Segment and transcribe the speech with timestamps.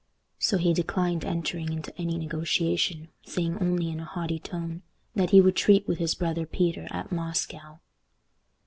[0.39, 4.81] So he declined entering into any negotiation, saying only in a haughty tone
[5.13, 7.79] "that he would treat with his brother Peter at Moscow."